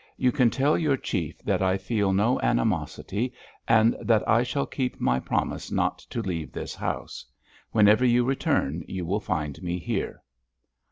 [0.17, 3.33] "You can tell your chief that I feel no animosity
[3.67, 7.23] and that I shall keep my promise not to leave this house.
[7.69, 10.23] Whenever you return you will find me here."